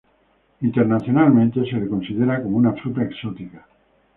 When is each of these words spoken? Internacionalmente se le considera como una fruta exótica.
Internacionalmente 0.63 1.63
se 1.63 1.75
le 1.75 1.87
considera 1.87 2.41
como 2.41 2.57
una 2.57 2.73
fruta 2.73 3.03
exótica. 3.03 3.67